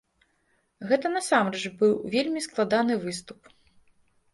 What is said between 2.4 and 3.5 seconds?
складаны выступ.